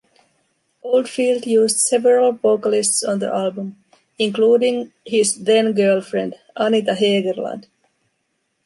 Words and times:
Oldfield 0.81 1.45
used 1.45 1.77
several 1.79 2.31
vocalists 2.31 3.03
on 3.03 3.19
the 3.19 3.31
album, 3.31 3.75
including 4.17 4.91
his 5.05 5.43
then 5.43 5.73
girlfriend, 5.73 6.37
Anita 6.55 6.93
Hegerland. 6.93 7.67